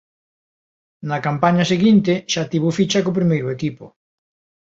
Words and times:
Na 1.09 1.17
campaña 1.27 1.69
seguinte 1.71 2.13
xa 2.31 2.43
tivo 2.51 2.69
ficha 2.77 3.03
co 3.03 3.17
primeiro 3.19 3.47
equipo. 3.57 3.85